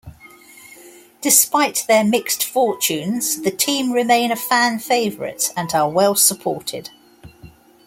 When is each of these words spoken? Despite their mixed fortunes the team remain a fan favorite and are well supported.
Despite 1.21 1.85
their 1.87 2.03
mixed 2.03 2.43
fortunes 2.43 3.39
the 3.43 3.51
team 3.51 3.91
remain 3.91 4.31
a 4.31 4.35
fan 4.35 4.79
favorite 4.79 5.51
and 5.55 5.71
are 5.75 5.89
well 5.91 6.15
supported. 6.15 6.89